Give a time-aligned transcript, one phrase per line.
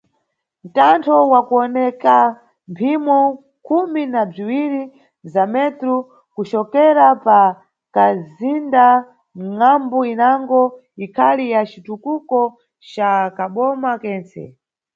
[0.63, 2.15] Mthanto wa kuwoneka
[2.71, 3.19] mphimo
[3.65, 4.81] khumi na bziwiri
[5.33, 5.95] za metru
[6.33, 7.39] kucokera pa
[7.95, 8.85] kamzinda,
[9.51, 10.61] ngʼambu inango,
[11.05, 12.39] ikhali ya citutuko
[12.91, 14.43] ca kaboma kentse.